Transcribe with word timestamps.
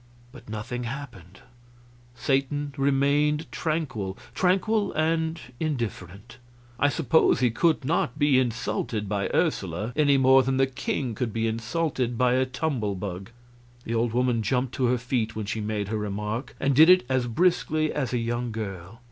But 0.31 0.49
nothing 0.49 0.85
happened; 0.85 1.41
Satan 2.15 2.73
remained 2.75 3.45
tranquil 3.51 4.17
tranquil 4.33 4.91
and 4.93 5.39
indifferent. 5.59 6.39
I 6.79 6.89
suppose 6.89 7.39
he 7.39 7.51
could 7.51 7.85
not 7.85 8.17
be 8.17 8.39
insulted 8.39 9.07
by 9.07 9.27
Ursula 9.31 9.93
any 9.95 10.17
more 10.17 10.41
than 10.41 10.57
the 10.57 10.65
king 10.65 11.13
could 11.13 11.31
be 11.31 11.45
insulted 11.45 12.17
by 12.17 12.33
a 12.33 12.47
tumble 12.47 12.95
bug. 12.95 13.29
The 13.83 13.93
old 13.93 14.11
woman 14.11 14.41
jumped 14.41 14.73
to 14.77 14.85
her 14.87 14.97
feet 14.97 15.35
when 15.35 15.45
she 15.45 15.61
made 15.61 15.89
her 15.89 15.97
remark, 15.99 16.55
and 16.59 16.75
did 16.75 16.89
it 16.89 17.05
as 17.07 17.27
briskly 17.27 17.93
as 17.93 18.11
a 18.11 18.17
young 18.17 18.51
girl. 18.51 18.99